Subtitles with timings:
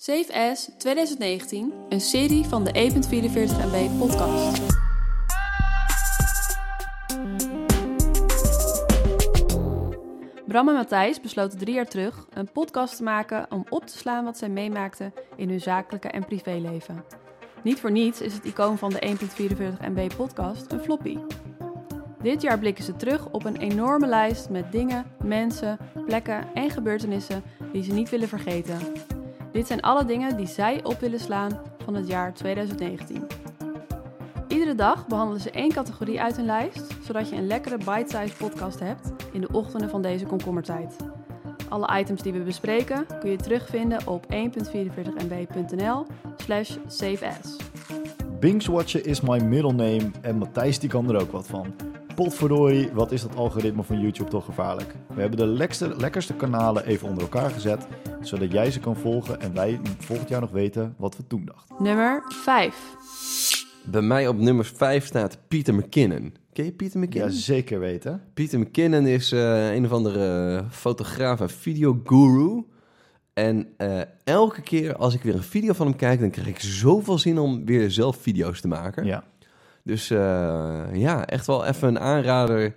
[0.00, 2.94] Safe As 2019, een serie van de E E.44
[3.72, 4.62] MB podcast.
[10.46, 14.24] Bram en Matthijs besloten drie jaar terug een podcast te maken om op te slaan
[14.24, 17.04] wat zij meemaakten in hun zakelijke en privéleven.
[17.62, 19.16] Niet voor niets is het icoon van de
[19.80, 21.18] 1.44 MB podcast een floppy.
[22.22, 27.42] Dit jaar blikken ze terug op een enorme lijst met dingen, mensen, plekken en gebeurtenissen
[27.72, 28.78] die ze niet willen vergeten.
[29.52, 33.26] Dit zijn alle dingen die zij op willen slaan van het jaar 2019.
[34.48, 38.80] Iedere dag behandelen ze één categorie uit hun lijst, zodat je een lekkere bite-sized podcast
[38.80, 40.96] hebt in de ochtenden van deze komkommertijd.
[41.68, 46.06] Alle items die we bespreken kun je terugvinden op 1.44mb.nl
[46.36, 47.56] slash safeas.
[48.40, 51.74] Bingswatchen is my middle name en Matthijs die kan er ook wat van.
[52.14, 54.94] Potverdorie, wat is dat algoritme van YouTube toch gevaarlijk.
[55.14, 57.86] We hebben de lekkerste kanalen even onder elkaar gezet,
[58.20, 61.76] zodat jij ze kan volgen en wij volgend jaar nog weten wat we toen dachten.
[61.78, 62.96] Nummer 5.
[63.84, 66.34] Bij mij op nummer 5 staat Peter McKinnon.
[66.52, 67.30] Ken je Peter Ja, McKinnon?
[67.30, 68.22] zeker weten.
[68.34, 72.64] Peter McKinnon is eh, een of andere fotograaf en videoguru.
[73.34, 76.60] En eh, elke keer als ik weer een video van hem kijk, dan krijg ik
[76.60, 79.04] zoveel zin om weer zelf video's te maken.
[79.04, 79.24] Ja.
[79.84, 82.74] Dus eh, ja, echt wel even een aanrader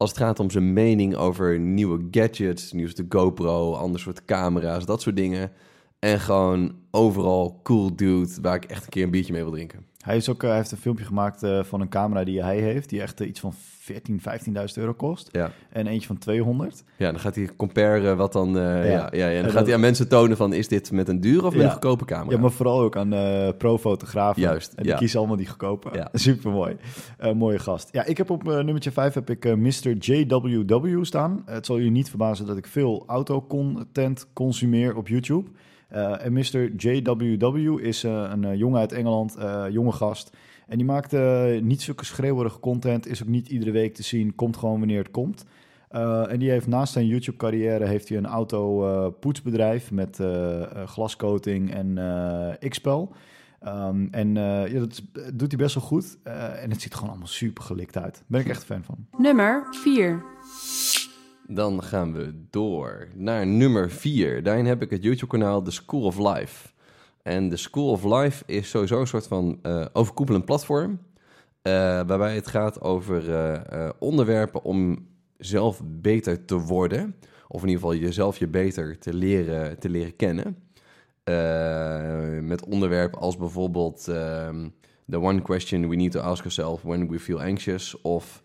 [0.00, 4.84] als het gaat om zijn mening over nieuwe gadgets, nieuws de GoPro, ander soort camera's,
[4.84, 5.52] dat soort dingen.
[6.00, 9.84] En gewoon overal cool dude waar ik echt een keer een biertje mee wil drinken.
[10.00, 12.60] Hij, is ook, eh, hij heeft een filmpje gemaakt eh, van een camera die hij
[12.60, 15.28] heeft, die echt eh, iets van 14, 15.000 euro kost.
[15.32, 15.50] Ja.
[15.70, 16.84] En eentje van 200.
[16.96, 18.52] Ja, dan gaat hij comparen wat dan...
[18.54, 18.82] ja.
[18.82, 19.08] Ja.
[19.10, 20.52] En dan En gaat dat- hij aan mensen tonen van...
[20.52, 22.30] is dit met een dure of met een goedkope camera?
[22.36, 23.08] Ja, maar vooral ook aan
[23.56, 24.42] pro-fotografen.
[24.42, 25.88] Juist, En die kiezen allemaal die goedkope.
[25.92, 26.08] Ja.
[26.18, 26.76] Super mooi.
[27.34, 27.88] mooie gast.
[27.92, 29.92] Ja, ik heb op nummertje 5 heb ik Mr.
[29.98, 31.42] JWW staan.
[31.44, 35.50] het zal je niet verbazen dat ik veel autocontent consumeer op YouTube.
[35.90, 36.74] Eh, en Mr.
[36.76, 39.36] JWW is eh, een eh, jongen uit Engeland,
[39.70, 40.36] jonge gast.
[40.68, 41.12] En die maakt
[41.62, 45.10] niet zulke schreeuwerige content, is ook niet iedere week te zien, komt gewoon wanneer het
[45.10, 45.44] komt.
[46.28, 50.18] En die heeft naast zijn YouTube-carrière heeft hij een auto-poetsbedrijf met
[50.86, 51.98] glascoating en
[52.68, 53.12] X-Pel.
[53.60, 55.02] Ehm, en ja, dat
[55.34, 56.18] doet hij best wel goed.
[56.62, 58.22] En het ziet gewoon allemaal super gelikt uit.
[58.26, 59.06] Ben ik echt fan van.
[59.18, 60.22] Nummer 4.
[61.52, 64.42] Dan gaan we door naar nummer 4.
[64.42, 66.68] Daarin heb ik het YouTube-kanaal The School of Life.
[67.22, 70.98] En The School of Life is sowieso een soort van eh, overkoepelend platform.
[71.62, 71.72] eh,
[72.06, 75.08] waarbij het gaat over eh, onderwerpen om
[75.38, 77.14] zelf beter te worden.
[77.48, 80.56] Of in ieder geval jezelf je beter te leren, te leren kennen.
[82.46, 84.68] Met onderwerpen als bijvoorbeeld ehm,
[85.08, 88.00] The One Question We Need to Ask Ourselves When We Feel Anxious.
[88.00, 88.42] Of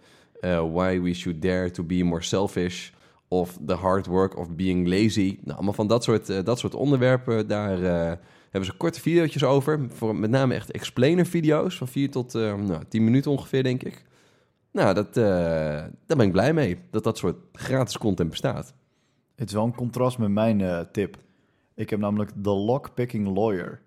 [0.72, 2.94] Why We Should Dare to Be More Selfish.
[3.28, 5.38] Of The Hard Work of Being Lazy.
[5.41, 7.47] Nou, allemaal van dat soort, eh, dat soort onderwerpen.
[7.47, 8.18] Daar eh,
[8.50, 9.86] hebben ze korte video's over.
[9.90, 11.78] Voor met name echt explainer video's.
[11.78, 14.03] Van 4 tot eh, nou, 10 minuten ongeveer, denk ik.
[14.72, 16.78] Nou, dat, daar ben ik blij mee.
[16.91, 18.74] Dat dat soort gratis content bestaat.
[19.35, 21.18] Het is wel een contrast met mijn tip.
[21.75, 23.81] Ik heb namelijk The Lockpicking Lawyer.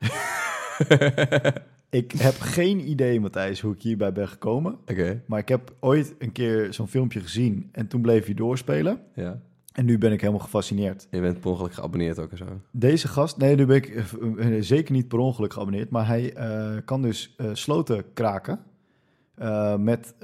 [1.90, 4.78] ik heb geen idee, Matthijs, hoe ik hierbij ben gekomen.
[4.86, 9.00] Oké, Maar ik heb ooit een keer zo'n filmpje gezien en toen bleef hij doorspelen.
[9.14, 9.40] ja.
[9.72, 11.06] En nu ben ik helemaal gefascineerd.
[11.10, 12.44] Je bent per ongeluk geabonneerd ook en zo.
[12.70, 16.34] Deze gast, nee, nu ben ik eh, eh, zeker niet per ongeluk geabonneerd, maar hij
[16.34, 18.60] eh, kan dus sloten kraken
[19.78, 20.14] met,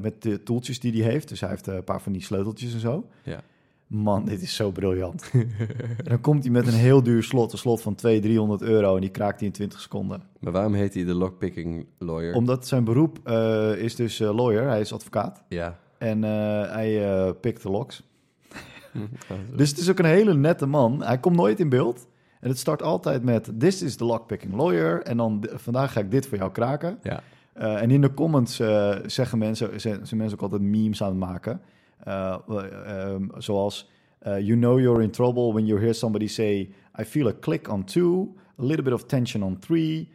[0.00, 1.28] met de toeltjes die hij heeft.
[1.28, 3.08] Dus hij heeft een paar van die sleuteltjes en zo.
[3.22, 3.40] Ja.
[3.86, 5.30] Man, dit is zo briljant.
[5.32, 5.48] en
[6.04, 9.00] dan komt hij met een heel duur slot, een slot van 200, 300 euro en
[9.00, 10.22] die kraakt hij in 20 seconden.
[10.40, 12.34] Maar waarom heet hij de lockpicking lawyer?
[12.34, 15.78] Omdat zijn beroep eh, is dus eh, lawyer, hij is advocaat Ja.
[15.98, 16.30] en eh,
[16.72, 18.02] hij pikt de locks.
[18.92, 21.02] Dus, Dus het is ook een hele nette man.
[21.02, 22.06] Hij komt nooit in beeld.
[22.40, 25.02] En het start altijd met: This is the lockpicking lawyer.
[25.02, 26.98] En dan "D- vandaag ga ik dit voor jou kraken.
[27.02, 27.20] ja.
[27.54, 28.56] En in de comments
[29.06, 31.60] zeggen mensen, zijn, zijn mensen ook altijd memes aan het maken.
[32.04, 36.70] Ehm, zoals: eh, You know you're in trouble when you hear somebody say:
[37.00, 40.14] I feel a click on two, a little bit of tension on three.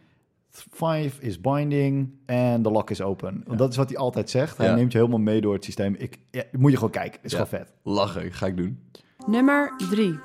[0.70, 3.44] Five is binding and the lock is open.
[3.56, 4.56] Dat is wat hij altijd zegt.
[4.56, 4.74] Hij Ja.
[4.74, 5.94] neemt je helemaal mee door het systeem.
[5.98, 7.12] Ik, ja, moet je gewoon kijken.
[7.22, 7.44] Het is Ja.
[7.44, 7.72] gewoon vet.
[7.82, 8.78] Lachen, ga ik doen.
[9.26, 10.18] Nummer 3.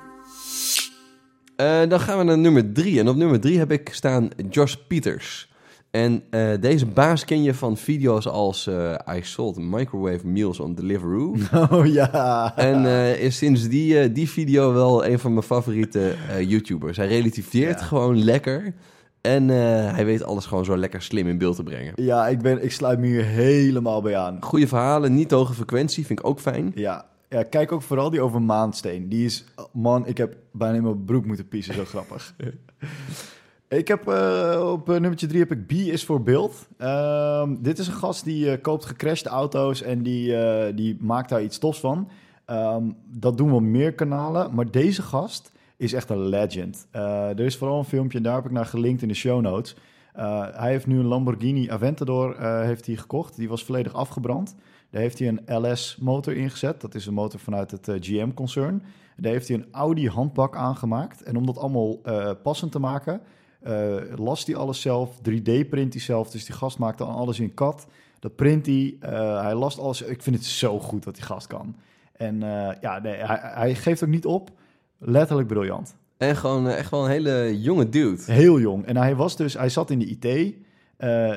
[1.56, 2.98] Eh, dan gaan we naar nummer drie.
[3.00, 5.52] En op nummer drie heb ik staan Josh Peters.
[5.90, 10.74] En eh, deze baas ken je van video's als eh, I sold microwave meals on
[10.74, 11.34] Deliveroo.
[11.70, 12.56] Oh ja.
[12.56, 16.14] en eh, is sinds die, die video wel een van mijn favoriete
[16.46, 16.96] YouTubers.
[16.96, 17.86] Hij relativeert Ja.
[17.86, 18.74] gewoon lekker.
[19.20, 21.92] En hij weet alles gewoon zo lekker slim in beeld te brengen.
[21.96, 24.36] Ja, ik, ben, ik sluit me hier helemaal bij aan.
[24.40, 26.72] Goede verhalen, niet hoge frequentie, vind ik ook fijn.
[26.74, 29.08] Ja, Ja, kijk ook vooral die over Maansteen.
[29.08, 32.34] Die is, man, ik heb bijna in mijn broek moeten piezen, zo grappig.
[33.68, 36.68] Ik heb eh, op uh, nummertje drie heb ik B is voor beeld.
[36.78, 40.34] Ehm, dit is een gast die uh, koopt gecrashte auto's en die,
[40.74, 42.08] die maakt daar iets tofs van.
[42.44, 46.86] Ehm, dat doen we meer kanalen, maar deze gast is echt een legend.
[46.90, 49.76] er is vooral een filmpje, en daar heb ik naar gelinkt in de show notes.
[50.52, 53.36] hij heeft nu een Lamborghini Aventador heeft hij gekocht.
[53.36, 54.56] Die was volledig afgebrand.
[54.90, 56.80] Daar heeft hij een LS-motor ingezet.
[56.80, 58.82] Dat is een motor vanuit het GM-concern.
[59.16, 61.22] Daar heeft hij een Audi handbak aangemaakt.
[61.22, 62.00] En om dat allemaal
[62.42, 63.20] passend te maken
[63.66, 66.30] uh, las hij alles zelf, 3D-print hij zelf.
[66.30, 67.86] Dus die gast maakte alles in kat.
[68.18, 68.96] Dat print hij.
[69.02, 70.02] Uh, hij last alles.
[70.02, 71.76] Ik vind het zo goed wat die gast kan.
[72.12, 74.50] En uh, ja, nee, hij, hij, geeft ook niet op.
[74.98, 75.96] Letterlijk briljant.
[76.16, 78.32] En gewoon echt wel een hele jonge dude.
[78.32, 78.86] Heel jong.
[78.86, 80.54] En hij was dus, hij zat in de IT.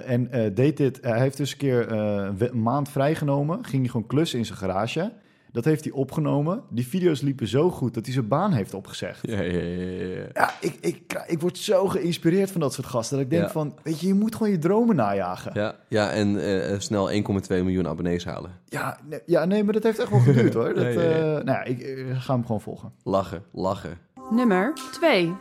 [0.06, 1.00] en deed dit.
[1.02, 3.66] Hij heeft dus een keer een maand vrijgenomen.
[3.66, 5.12] Ging hij gewoon klussen in zijn garage.
[5.52, 6.64] Dat heeft hij opgenomen.
[6.70, 9.28] Die video's liepen zo goed dat hij zijn baan heeft opgezegd.
[9.28, 9.60] Ja, ja, ja.
[9.62, 13.18] Ja, ja ik, ik, ik word zo geïnspireerd van dat soort gasten.
[13.18, 15.52] Dat ik denk van, weet je, je moet gewoon je dromen najagen.
[15.54, 17.18] Ja, ja en uh, snel 1,2
[17.48, 18.52] miljoen abonnees halen.
[18.66, 20.74] Ja nee, ja, nee, maar dat heeft echt wel geduurd hoor.
[20.82, 22.92] Dat, uh, nou ja, ik, ik, ga hem gewoon volgen.
[23.04, 23.98] Lachen, lachen.
[24.30, 25.34] Nummer 2.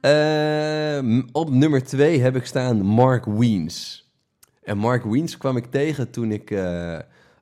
[0.00, 4.10] Uh, op nummer 2 heb ik staan Mark Wiens.
[4.62, 6.50] En Mark Wiens kwam ik tegen toen ik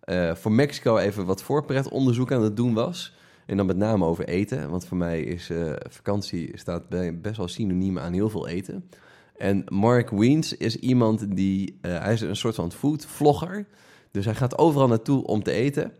[0.04, 3.14] uh, voor Mexico even wat voorpretonderzoek aan het doen was.
[3.46, 4.70] En dan met name over eten.
[4.70, 6.88] Want voor mij is uh, vakantie staat
[7.22, 8.88] best wel synoniem aan heel veel eten.
[9.36, 11.78] En Mark Wiens is iemand die...
[11.82, 13.66] Uh, hij is een soort van food vlogger.
[14.10, 15.92] Dus hij gaat overal naartoe om te eten.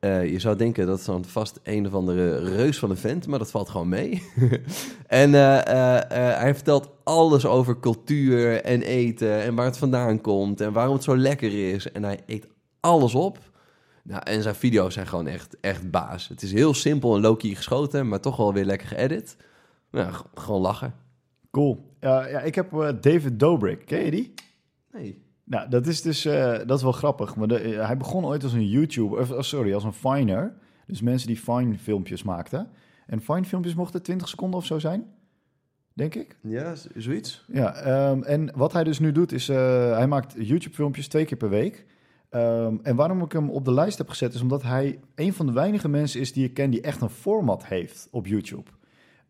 [0.00, 3.38] je zou denken dat is dan vast een of andere reus van een vent, maar
[3.38, 4.22] dat valt gewoon mee.
[5.06, 10.94] en hij vertelt alles over cultuur en eten en waar het vandaan komt en waarom
[10.94, 11.92] het zo lekker is.
[11.92, 12.46] En hij eet
[12.80, 13.38] alles op.
[14.02, 16.28] Nou, en zijn video's zijn gewoon echt, echt baas.
[16.28, 19.36] Het is heel simpel en low-key geschoten, maar toch wel weer lekker geëdit.
[19.90, 20.94] Nou, gewoon lachen.
[21.50, 21.94] Cool.
[22.00, 23.86] ja, ik heb uh, David Dobrik.
[23.86, 24.34] Ken je die?
[24.92, 25.22] Nee.
[25.44, 27.36] Nou, dat is dus uh, dat is wel grappig.
[27.36, 30.54] Maar de, uh, hij begon ooit als een YouTuber, of, oh, sorry, als een Finer.
[30.86, 32.68] Dus mensen die Fine filmpjes maakten.
[33.06, 35.04] En Fine filmpjes mochten 20 seconden of zo zijn.
[35.92, 36.36] Denk ik.
[36.42, 37.44] Ja, zoiets.
[37.52, 41.36] Ja, um, en wat hij dus nu doet is, hij maakt YouTube filmpjes twee keer
[41.36, 41.86] per week.
[42.30, 45.46] Um, en waarom ik hem op de lijst heb gezet, is omdat hij een van
[45.46, 48.70] de weinige mensen is die ik ken die echt een format heeft op YouTube.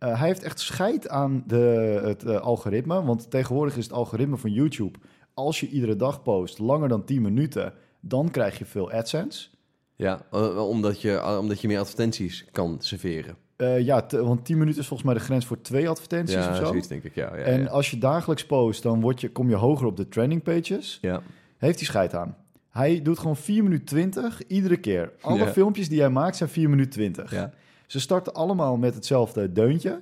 [0.01, 4.37] Uh, hij heeft echt scheid aan de, het uh, algoritme, want tegenwoordig is het algoritme
[4.37, 4.99] van YouTube,
[5.35, 9.49] als je iedere dag post langer dan 10 minuten, dan krijg je veel AdSense.
[9.97, 13.37] Ja, uh, omdat, je, omdat je meer advertenties kan serveren.
[13.79, 16.65] ja, want 10 minuten is volgens mij de grens voor twee advertenties ja, of zo.
[16.65, 17.37] zoiets denk ik, ja.
[17.37, 17.69] ja en ja.
[17.69, 20.99] als je dagelijks post, dan word je, kom je hoger op de trending pages.
[21.01, 21.23] Ja.
[21.57, 22.37] Heeft hij scheid aan.
[22.81, 25.13] Hij doet gewoon 4 minuten 20 iedere keer.
[25.21, 27.31] Alle filmpjes die hij maakt zijn 4 minuten 20.
[27.31, 27.51] Ja.
[27.87, 30.01] Ze starten allemaal met hetzelfde deuntje.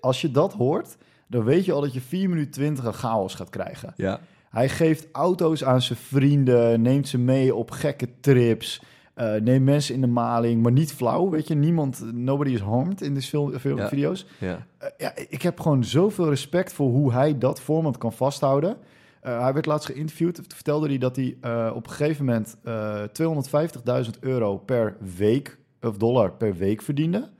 [0.00, 0.96] Als je dat hoort,
[1.26, 3.92] dan weet je al dat je 4 minuten 20 een chaos gaat krijgen.
[3.96, 4.20] Ja.
[4.50, 8.82] Hij geeft auto's aan zijn vrienden, neemt ze mee op gekke trips.
[9.16, 11.54] Uh, neemt mensen in de maling, maar niet flauw, weet je.
[11.54, 13.88] Niemand, nobody is harmed in deze ja.
[13.88, 14.26] video's.
[14.38, 14.66] Ja.
[14.82, 18.76] Uh, ja, ik heb gewoon zoveel respect voor hoe hij dat format kan vasthouden.
[19.22, 20.40] Uh, hij werd laatst geïnterviewd.
[20.48, 23.02] Vertelde hij dat hij uh, op een gegeven moment uh,
[24.04, 27.30] 250.000 euro per week, of dollar per week verdiende.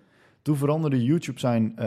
[0.42, 1.78] Toen veranderde YouTube zijn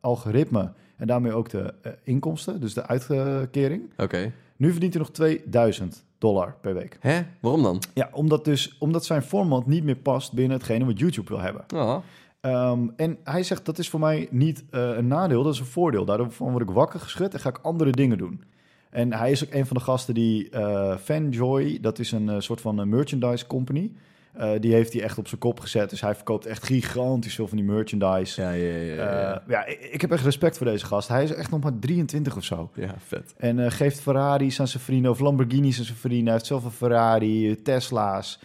[0.00, 3.82] algoritme en daarmee ook de inkomsten, dus de uitkering.
[3.92, 4.02] Oké.
[4.02, 4.32] Okay.
[4.56, 6.96] Nu verdient hij nog 2000 dollar per week.
[7.00, 7.20] Hè?
[7.40, 7.82] Waarom dan?
[7.94, 11.64] Ja, omdat, dus, omdat zijn format niet meer past binnen hetgene wat YouTube wil hebben.
[11.74, 11.96] Oh.
[12.40, 16.04] Um, en hij zegt dat is voor mij niet een nadeel, dat is een voordeel.
[16.04, 18.44] Daarvan word ik wakker geschud en ga ik andere dingen doen.
[18.90, 22.34] En hij is ook een van de gasten die uh, Fanjoy, dat is een uh,
[22.38, 23.92] soort van een merchandise company.
[24.38, 25.90] Uh, die heeft hij echt op zijn kop gezet.
[25.90, 28.42] Dus hij verkoopt echt gigantisch veel van die merchandise.
[28.42, 28.94] Ja, ja, ja.
[28.94, 29.42] ja.
[29.48, 31.08] ja ik, ik, heb echt respect voor deze gast.
[31.08, 32.70] Hij is echt nog maar 23 of zo.
[32.74, 33.34] Ja, vet.
[33.36, 36.24] En geeft Ferraris aan zijn vrienden of Lamborghinis aan zijn vrienden.
[36.24, 38.40] Hij heeft zelf een Ferrari, Tesla's.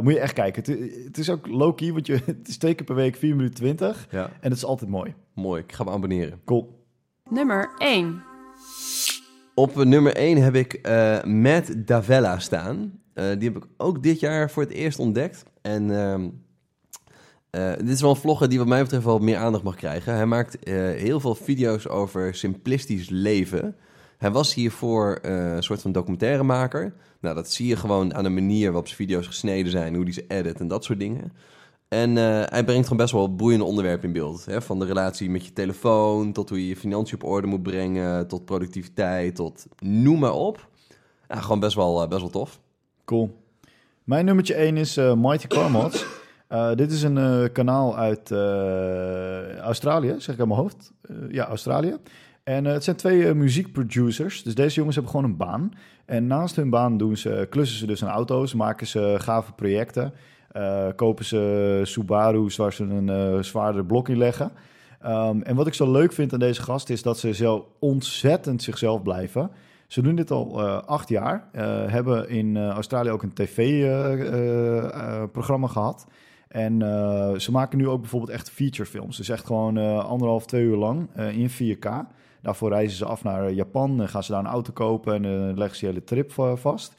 [0.00, 0.62] moet je echt kijken.
[0.62, 3.56] Het, het is ook low-key, want je, het is twee keer per week 4 minuten
[3.56, 4.06] 20.
[4.10, 4.24] Ja.
[4.24, 5.14] En het is altijd mooi.
[5.34, 6.40] Mooi, ik ga me abonneren.
[6.44, 6.76] Cool.
[7.30, 8.27] Nummer 1.
[9.58, 13.00] Op nummer 1 heb ik uh, Matt Davella staan.
[13.14, 15.44] Uh, die heb ik ook dit jaar voor het eerst ontdekt.
[15.62, 15.90] En
[17.50, 20.14] uh, dit is wel een vlogger die wat mij betreft wel meer aandacht mag krijgen.
[20.14, 20.56] Hij maakt
[20.96, 23.76] heel veel video's over simplistisch leven.
[24.18, 26.94] Hij was hiervoor een soort van documentairemaker.
[27.20, 30.14] Nou, dat zie je gewoon aan de manier waarop zijn video's gesneden zijn, hoe die
[30.14, 31.32] ze edit en dat soort dingen.
[31.88, 34.44] En uh, hij brengt gewoon best wel boeiende onderwerpen in beeld.
[34.44, 34.62] Hè?
[34.62, 38.28] Van de relatie met je telefoon, tot hoe je je financiën op orde moet brengen,
[38.28, 40.68] tot productiviteit, tot noem maar op.
[41.28, 42.60] Ja, gewoon best wel, uh, best wel tof.
[43.04, 43.36] Cool.
[44.04, 46.04] Mijn nummertje 1 is eh, Mighty Car Mods.
[46.48, 50.92] Eh, dit is een eh, kanaal uit eh, Australië, zeg ik aan mijn hoofd.
[51.02, 51.96] Eh, ja, Australië.
[52.44, 54.42] En eh, het zijn twee eh, muziekproducers.
[54.42, 55.72] Dus deze jongens hebben gewoon een baan.
[56.04, 60.12] En naast hun baan doen ze, klussen ze dus aan auto's, maken ze gave projecten.
[60.48, 64.50] Eh, kopen ze Subaru's waar ze een eh zwaarder blok in leggen.
[65.00, 68.62] Ehm, en wat ik zo leuk vind aan deze gast is dat ze zo ontzettend
[68.62, 69.50] zichzelf blijven.
[69.86, 71.48] Ze doen dit al eh, acht jaar.
[71.86, 76.06] hebben in Australië ook een tv-programma gehad.
[76.48, 76.80] En
[77.40, 79.16] ze maken nu ook bijvoorbeeld echt featurefilms.
[79.16, 81.88] Dus echt gewoon anderhalf, twee uur lang in 4K.
[82.42, 85.86] Daarvoor reizen ze af naar Japan gaan ze daar een auto kopen en leggen ze
[85.86, 86.94] hele trip va- vast.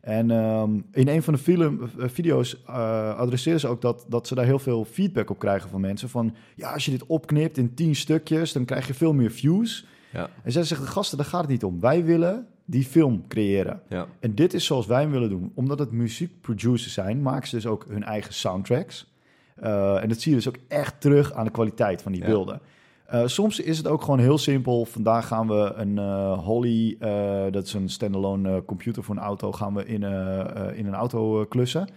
[0.00, 4.26] En ehm, in een van de film, eh, video's eh, adresseren ze ook dat, dat
[4.26, 6.08] ze daar heel veel feedback op krijgen van mensen.
[6.08, 9.86] Van ja, als je dit opknipt in tien stukjes, dan krijg je veel meer views.
[10.12, 11.80] Ja, En zij zeggen, gasten, daar gaat het niet om.
[11.80, 13.82] Wij willen die film creëren.
[13.88, 15.52] ja, En dit is zoals wij hem willen doen.
[15.54, 19.12] Omdat het muziekproducers zijn, maken ze dus ook hun eigen soundtracks.
[19.56, 22.26] Eh, en dat zie je dus ook echt terug aan de kwaliteit van die Ja.
[22.26, 22.60] beelden.
[23.10, 24.84] Eh, soms is het ook gewoon heel simpel.
[24.84, 29.52] Vandaag gaan we een eh, Holly, eh, dat is een standalone computer voor een auto,
[29.52, 30.02] gaan we in,
[30.74, 31.88] in een auto klussen.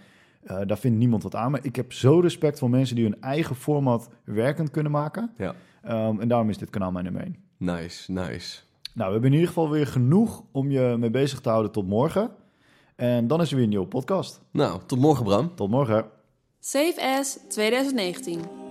[0.44, 1.50] Eh, daar vindt niemand wat aan.
[1.50, 5.30] Maar ik heb zo respect voor mensen die hun eigen format werkend kunnen maken.
[5.36, 5.54] ja.
[5.82, 7.30] Ehm, en daarom is dit kanaal mijn nummer.
[7.56, 8.60] Nice, nice.
[8.94, 11.86] Nou, we hebben in ieder geval weer genoeg om je mee bezig te houden tot
[11.86, 12.30] morgen.
[12.96, 14.40] En dan is er weer een nieuwe podcast.
[14.50, 15.54] Nou, tot morgen Bram.
[15.54, 16.04] Tot morgen.
[16.60, 18.63] Save As 2019.